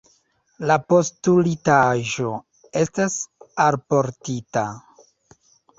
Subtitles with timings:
[0.71, 2.31] La postulitaĵo
[2.85, 3.21] estas
[3.69, 4.67] alportita.